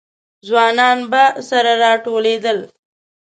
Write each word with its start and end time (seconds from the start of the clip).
ځوانان 0.47 0.97
به 1.11 1.23
سره 1.49 1.71
راټولېدل. 1.83 2.57